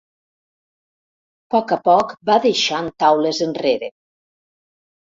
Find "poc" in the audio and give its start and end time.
1.57-1.75, 1.89-2.17